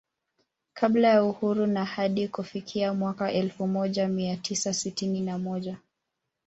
[0.73, 5.77] Kabla ya Uhuru na hadi kufikia mwaka elfu moja mia tisa sitini na moja